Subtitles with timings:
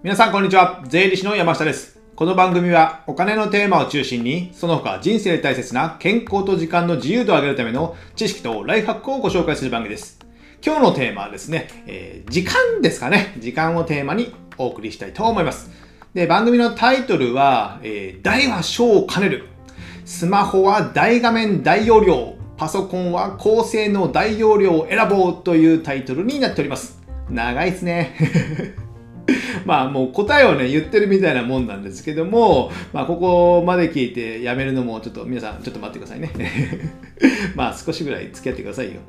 [0.00, 0.84] 皆さんこんにちは。
[0.86, 1.98] 税理士の山下です。
[2.14, 10.20] この番組はお金のテーマを中心に、その他人生で大切な健康と時間の自由度を上げるための知識とライフハックをご紹介する番組です。
[10.64, 13.34] 今日のテーマはですね、えー時間ですかね。
[13.40, 15.68] 時間をテーマにお送りしたいと思います。
[16.14, 19.48] で、番組のタイトルは、えー大は小を兼ねる。
[20.04, 22.36] スマホは大画面大容量。
[22.56, 27.00] パソコンは高性能大容量を選ぼうというタイトルになっております。
[27.28, 28.14] 長いですね。
[29.64, 36.30] まあもう答えをね言ってるみたいなもんなんですけども、まあここまで聞いてやめるのもちょっと皆さんちょっと待ってくださいね。
[37.54, 39.00] まあ少しぐらい付き合ってくださいよ。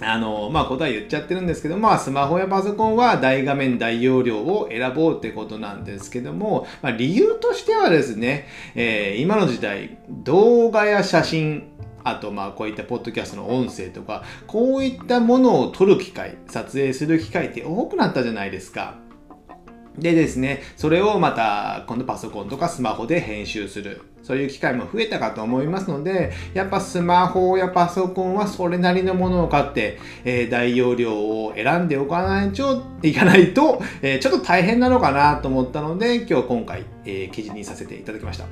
[0.00, 11.64] あのまあ答え言っちゃってるんですけど、まあスマホやパソコンは大画面大容量を選ぼうってことなんですけども、まあ理由としてはですね、えー今の時代動画や写真
[12.02, 19.03] あとまあこういったポッドキャストの音声とかこういったものを撮る機会撮影する機会って多くなったじゃないですか。
[19.98, 24.02] でですね、それをまた今度パソコンとかスマホで編集する。
[24.24, 38.46] そういう機会も増えたかと思いますので、やっぱスマホやパソコンはそれなりのものを買って、えー大容量を選んでおかないといかないと、えーちょっと大変なのかなと思ったので、今日今回、えー記事にさせていただきました。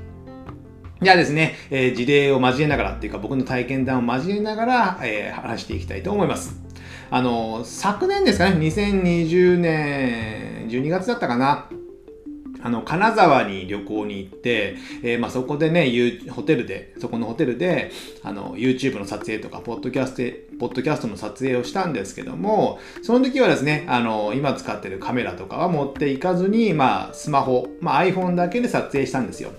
[1.01, 6.61] じゃあですね、えー事例を交えながらっていうか僕の体験談を交えながら、えー話していきたいと思います。
[7.11, 11.69] あの、昨年ですかね、2020年12月だったかな。
[12.65, 15.91] あの、金沢に旅行に行って、えーまあ、そこでね、
[16.31, 17.91] ホテルで、そこのホテルで、
[18.23, 29.51] あの、YouTube の撮影とか、ポッドキャスト、ポッドキャストの撮影をしたんですけども、その時はですね、あの、今使ってるカメラとかは持っていかずに、まあ、スマホ、まあ、iPhone だけで撮影したんですよ。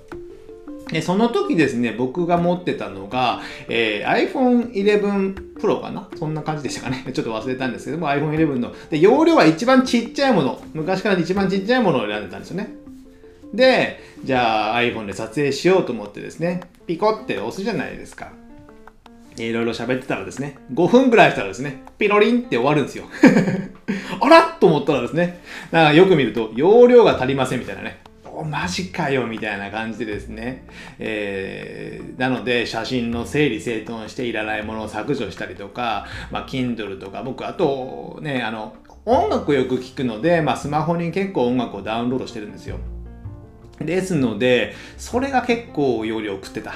[0.94, 6.08] で、その時ですね、僕が持ってたのが、えー iPhone 11 Pro かな？
[6.18, 7.04] そんな感じでしたかね？
[7.14, 8.72] ちょっと忘れたんですけども、iPhone 11の。
[8.90, 10.62] で、容量は一番ちっちゃいもの。
[10.74, 12.76] 昔から一番ちっちゃいものを選んでたんですよね。
[13.54, 18.32] で、じゃあ iPhone で撮影しようと思ってですね、ピコって押すじゃないですか。
[19.38, 23.06] いろいろ喋ってたらですね、5分ぐらいしたらですね、ピロリンって終わるんですよ。
[24.22, 25.40] あらと思ったらですね、
[25.72, 28.00] なんかよく見ると、容量が足りませんみたいなね。
[28.36, 30.66] おマジかよみたいな感じでですね、
[31.00, 42.78] えーなので写真の整理整頓していらないものを削除したりとか、まあ、Kindle とか僕あとねあの音楽よく聴くので、まあ、スマホに結構音楽をダウンロードしてるんですよ。
[43.80, 46.76] ですのでそれが結構容量食ってた。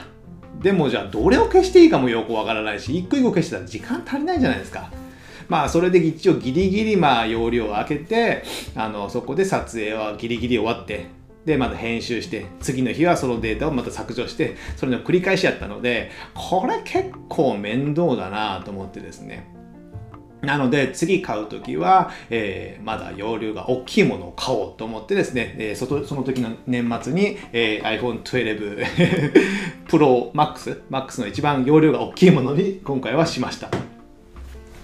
[0.62, 4.90] でもじゃあどれを消していいかもよくわからないし一個一個消してたら時間足りないじゃないですか。
[5.48, 8.44] まあそれで一応ギリギリまあ容量を空けて
[8.76, 11.17] あのそこで撮影はギリギリ終わって
[11.48, 19.48] でまた編集して次の日はそのデータをまた削除してそれの繰り返しやったのでこれ結構面倒だなと思ってですね
[20.42, 33.87] なので次買うときは、えーまだ容量が大きいものを買おうと思ってですね、えーそその時の年末に、えー iPhone 12 Pro Max, Max の一番容量が大きいものに今回はしました。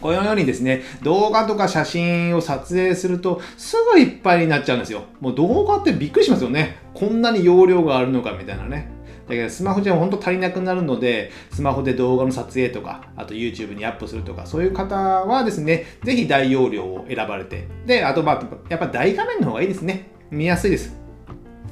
[0.04, 5.04] このようにですね、動画とか写真を撮影するとすぐいっぱいになっちゃうんですよ。
[5.22, 6.76] もう動画ってびっくりしますよね。
[6.94, 8.92] こんなに容量があるのかみたいなね。
[9.30, 20.10] だけどスマホじゃ本当足りなくなるので、スマホで動画の撮影とか、あと YouTube にアップするとか、そういう方はですね、ぜひ大容量を選ばれて、で、あとまあ、やっぱ大画面の方がいいですね。
[20.32, 20.94] 見やすいです。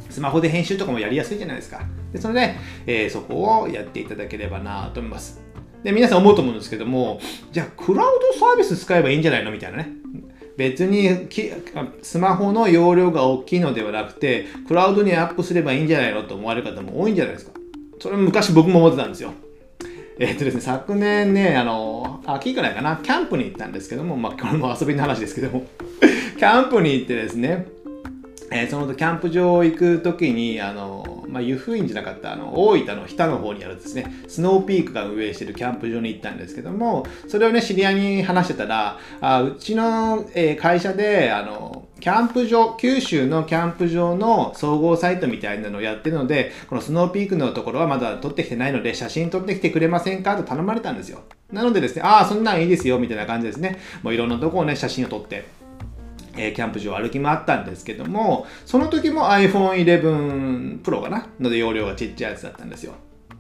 [0.10, 1.82] スマホで編集とかもやりやすいじゃないですか。
[2.14, 2.56] でそれで、
[2.88, 5.51] えーそこをやっていただければなと思います。
[5.84, 7.20] で、皆さん思うと思うんですけども、
[7.52, 10.02] じゃあ、クラウドサービス使えばいいんじゃないのみたいなね。
[10.58, 11.28] 別に
[12.04, 17.54] スマホの容量が大きいのではなくて、クラウドにアップすればいいんじゃないのと思われる方も多いんじゃないですか。
[18.00, 19.32] それ昔僕も思ってたんですよ。
[20.20, 25.66] えっとですね、昨年ね、あの、秋ぐらいかな、キャンプに行ったんですけども、まあ、これも遊びの話ですけども、
[26.38, 27.66] キャンプに行ってですね、
[28.52, 34.06] えーそのキャンプ場行く時にあの、まあ、湯布院じゃなかったあの大分の日田の方にあるですね。
[34.28, 51.22] スノーピークが運営してるキャンプ場に行ったんですけどもそれをね知り合いに話してたらあうちの、えー会社であのキャンプ場九州のキャンプ場の総合サイトみたいなのをやってるのでこのスノーピークのところはまだ撮ってきてないので写真撮ってきてくれませんかと頼まれたんですよ。
[51.52, 53.80] なのでですねああそんなんいいですよみたいな感じですね。
[54.04, 55.61] もういろんなとこをね写真を撮って。
[56.38, 61.28] えキャンプ場を歩き回ったんですけども、その時も iPhone 11 Pro かな？
[61.40, 62.94] ので容量がちっちゃいやつだったんですよ。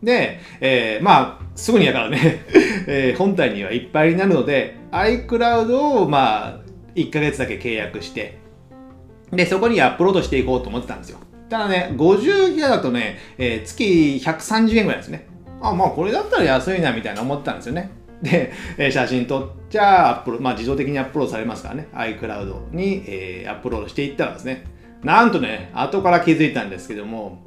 [0.03, 2.45] で、えーまあ、すぐにやからね、
[2.88, 6.59] えー本体にはいっぱいになるので、iCloud をまあ、
[6.95, 8.39] 1ヶ月だけ契約して、
[9.31, 11.19] で、そこにアップロードしていこうと思ってたんですよ。
[11.49, 15.27] ただね、50ギガだとね、えー月130円ぐらいですね。
[15.61, 17.91] あ、まあこれだったら安いなみたいな思ってたんですよね。
[18.21, 24.65] で、え写真撮っちゃアップロード、まあ自動的にアップロードされますからね、iCloud に、えーアップロードしていったらですね、
[25.03, 27.44] なんとね、後から気づいたんですけども、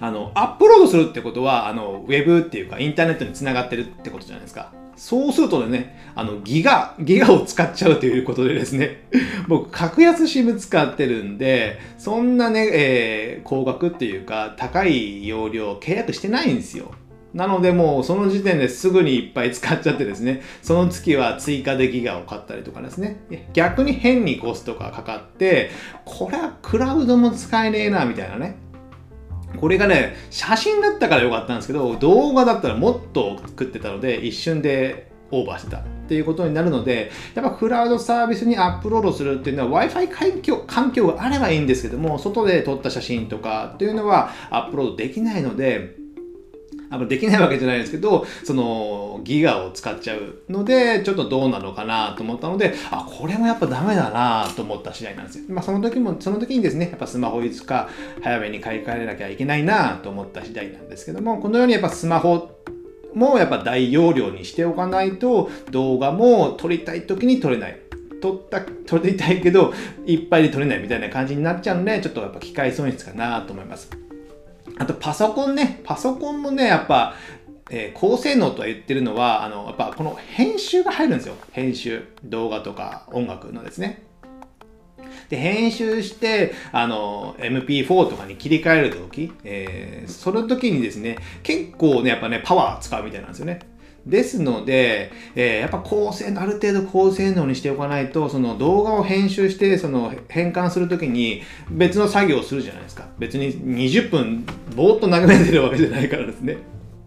[0.00, 4.72] あの、アップロードするってことは、あの、ウェブっていうか、インターネットにつながってるってことじゃないですか。
[4.96, 9.04] そうするとね、あの、ギガ、ギガを使っちゃうということでですね、
[9.46, 16.90] 僕、格安 SIM 使ってるんで、そんなね、えー、高額っていうか、高い容量契約してないんですよ。
[17.38, 23.20] なのでもうその時点ですぐにいっぱい使っちゃってですね、その月は追加でギガを買ったりとかですね、
[23.52, 25.70] 逆に変にコストがかかって、
[26.04, 28.56] これはクラウドも使えねえな、みたいなね。
[29.56, 46.07] これがね、写真だったからよかったんですけど、動画だったらもっと食ってたので、一瞬でオーバーしてたっていうことになるので、やっぱクラウドサービスにアップロードするっていうのは Wi-Fi 環境環境があればいいんですけども、外で撮った写真とかっていうのはアップロードできないので、
[46.90, 55.44] あのできないわけじゃないですけど、そのギガを使っちゃうので、ちょっとどうなのかなと思ったので、あ、これもやっぱダメだなと思った次第なんですよ。
[55.48, 57.88] まあその時も、その時にですね、やっぱスマホいつか
[58.22, 62.50] 早めに買い替えなきゃいけないなと思った次第なんですけども、このようにやっぱスマホ
[63.14, 67.80] もやっぱ大容量にしておかないと動画も撮りたい時に撮れない。
[68.20, 69.72] 撮った撮りたいけど
[70.04, 74.07] いっぱいで撮れないみたいな感じになっちゃうのでちょっとやっぱ機械損失かなと思います。
[74.78, 77.14] あとパソコンね、パソコンもね、やっぱ、
[77.70, 81.34] えー、高性能とは言ってるのは、あの、やっぱこの編集が入るんですよ。
[81.52, 82.04] 編集。
[82.24, 84.02] 動画とか音楽のですね。
[85.28, 93.60] で、編集して、あの、MP4 とかに切り替えるとき、えー、その時にですね、結構ね、やっぱね、パワー使うみたいなんですよね。
[94.08, 103.06] ですので、えー、やっぱ高性能、ある程度高性能にしておかないと、その動画を編集して、その変換するときに別の作業をするじゃないですか。
[103.18, 106.56] 別に20分ぼーっと眺めてるわけじゃないからですね。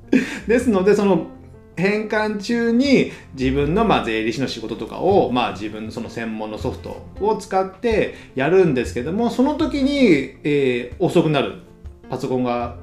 [0.48, 1.28] ですので、その
[1.76, 11.56] 変換中に自分のま税理士の仕事とかをまあ自分のその専門のソフトを使ってやるんですけどもその時に、え、遅くなる
[12.10, 12.76] パソコンが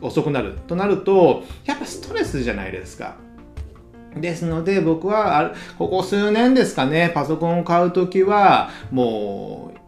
[0.00, 3.16] 遅くなるとなるとやっぱストレスじゃないですか。
[4.20, 9.78] ですので僕はここ数年ですかねパソコンを買う時はもう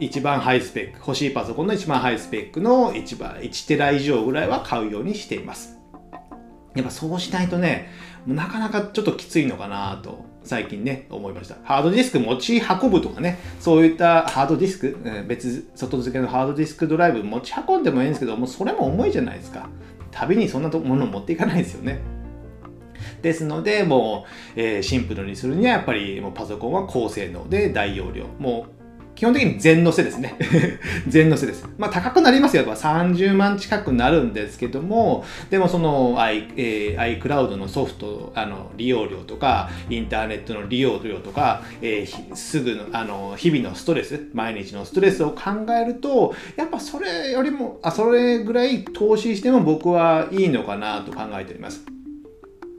[0.00, 5.76] 一番ハイスペック欲しいパソコンの一番ハイスペックの一番1テラ以上ぐらいは買うようにしています。
[6.74, 7.90] やっぱそうしないとね
[8.26, 11.56] なかなかちょっときついのかなと最近ね思いました。
[11.64, 14.96] ハードディスク持ち運ぶとかねそういったハードディスク
[15.26, 19.68] 別外付けのハードディスクドライブ持ち運んでもいいんですけどもうそれも重いじゃないですか。
[20.10, 22.00] 旅にそんなもの持っていかないですよね。
[23.22, 28.26] ですので、もう、えー、シンプルにするにはやっぱりもうパソコンは高性能で大容量。
[28.38, 28.78] もう
[29.18, 30.36] 基本的に全のせですね。
[31.08, 31.68] 全のせです。
[31.76, 32.62] まあ高くなりますよ。
[32.62, 51.97] やっぱ30万近くなるんですけども、でもその i、えー、iCloud のソフト、あの、利用量とか、インターネットの利用量とか、えー、すぐの、あの、日々のストレス、毎日のストレスを考えると、やっぱそれよりも、あ、それぐらい投資しても僕はいいのかなと考えております。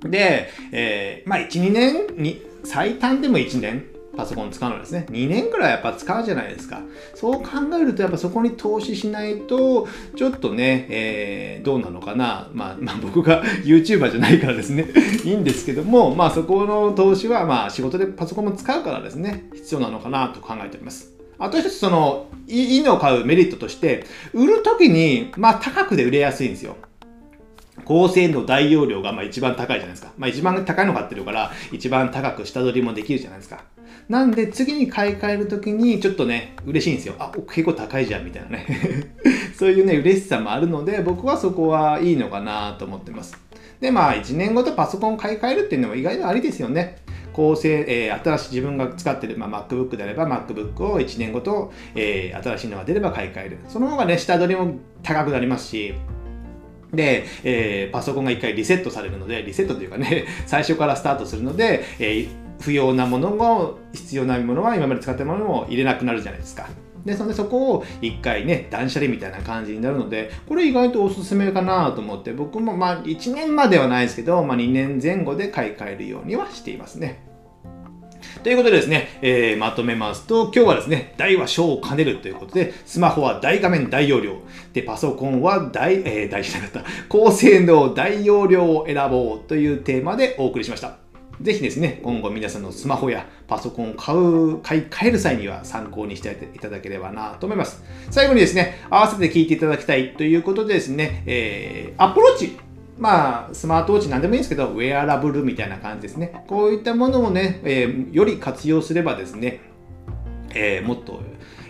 [0.03, 3.85] で、えー、まあ1、2年に、最短でも1年、
[4.19, 5.05] パソコン使うのですね。
[5.09, 6.81] 2年くらいやっぱ使うじゃないですか。
[7.15, 7.49] そう考
[7.79, 9.87] えると、やっぱそこに投資しないと、
[10.17, 12.49] ちょっとね、えー、どうなのかな。
[12.53, 14.87] まあ、まあ、僕が YouTuber じゃないからですね。
[15.23, 21.13] いいんですけども、まあそこの投資は、まあ仕事でパソコンも使うからですね、必要なのかなと考えております。
[21.37, 24.03] あと一つその、いいのを買うメリットとして、
[24.33, 26.75] 売るときに、まあ高くで売れやすいんですよ。
[27.89, 30.13] 高性能大容量がまあ一番高いじゃないですか。
[30.15, 33.63] まあ一番高いの買ってるから、一番高く下取りもできるじゃないですか。
[34.07, 37.15] なんで次に買い替えるときにちょっとね、嬉しいんですよ。
[37.17, 38.67] あ、結構高いじゃんみたいなね。
[39.57, 43.35] そういうね、嬉しさもあるので、僕はそこはいいのかなと思ってます。
[43.81, 46.97] で、まあ1年ごとパソコンを買い替えるっていうのも意外とありですよね。
[47.33, 53.57] 構成、えー、新しい自分が使ってる、まあ、MacBook であれば MacBook を1年ごと、えー、新しいのが出れば買い替える。
[53.67, 55.95] その方がね、下取りも高くなりますし、
[56.93, 62.27] で、えー、パソコンが一回リセットされるので、リセットというかね、 最初からスタートするので、えー、
[62.61, 66.67] 不要なものも、必要なものは今まで使ったものも入れなくなるじゃないですか。
[67.05, 77.28] で、そんでそこを一回ね、断捨離みたいな感じになるので、これ意外とおすすめかなと思って、僕もまあ1年まではないですけど、まあ2年前後で買い替えるようにはしていますね。
[78.43, 84.37] ということでですね、えー、まとめますと、今日はですね、大は小を兼ねるということで、スマホは大画面大容量、
[84.73, 90.97] で、パソコンは大、えー、大じゃなかった、高性能大容量を選ぼうというテーマでお送りしました。
[91.41, 97.81] ぜひですね、今後皆さんのスマホやパソコンを買う、買い替える際には参考にしていただければなと思います。
[98.11, 102.57] 最後にですね、合わせて聞いていただきたいということでですね、えー、アプローチ
[102.99, 106.43] まあ、スマートウォッチなんでもいいんですけど、ウェアラブルみたいな感じですね。
[106.47, 109.61] こういったものをね、えー、より活用すればですね、
[110.53, 111.21] えー、もっと、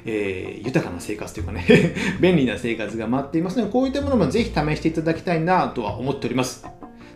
[0.06, 1.66] えー、豊かな生活というかね
[2.20, 6.66] 便利な生活が待っていますので、こういったものもぜひ試していただきたいなとは思っております。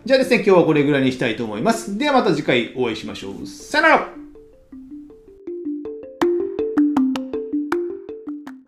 [0.06, 1.98] じゃあですね、今日はこれぐらいにしたいと思います。
[1.98, 3.48] ではまた次回お会いしましょう。
[3.48, 4.23] さよなら